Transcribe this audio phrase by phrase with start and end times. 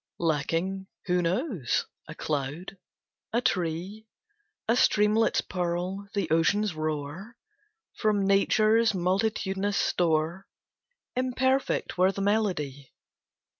[0.17, 2.79] Lacking (who knows?) a cloud,
[3.31, 4.07] a tree,
[4.67, 7.37] A streamlet's purl, the ocean's roar
[7.93, 10.47] From Nature's multitudinous store
[11.15, 12.91] Imperfect were the melody!